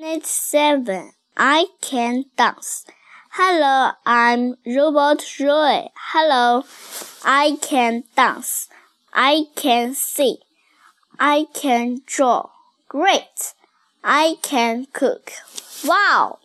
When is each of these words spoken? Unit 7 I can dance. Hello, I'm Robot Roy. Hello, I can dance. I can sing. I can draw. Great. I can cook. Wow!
Unit 0.00 0.24
7 0.24 1.12
I 1.36 1.66
can 1.82 2.24
dance. 2.34 2.86
Hello, 3.32 3.90
I'm 4.06 4.54
Robot 4.64 5.22
Roy. 5.38 5.88
Hello, 5.94 6.64
I 7.22 7.58
can 7.60 8.04
dance. 8.16 8.70
I 9.12 9.44
can 9.56 9.92
sing. 9.92 10.38
I 11.18 11.48
can 11.52 12.00
draw. 12.06 12.48
Great. 12.88 13.52
I 14.02 14.36
can 14.40 14.86
cook. 14.94 15.32
Wow! 15.84 16.38